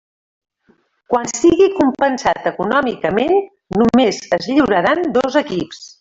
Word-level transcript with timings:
Quan 1.13 1.27
sigui 1.31 1.67
compensat 1.73 2.49
econòmicament 2.53 3.35
només 3.81 4.23
es 4.39 4.49
lliuraran 4.53 5.05
dos 5.19 5.37
equips. 5.49 5.83